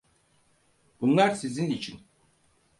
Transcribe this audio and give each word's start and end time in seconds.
Bunlar 1.01 1.31
sizin 1.31 1.69
için. 1.69 1.99